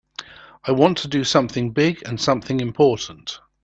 I 0.63 0.71
want 0.71 0.97
to 0.97 1.07
do 1.07 1.23
something 1.23 1.73
big 1.73 2.01
and 2.07 2.19
something 2.19 2.59
important. 2.59 3.39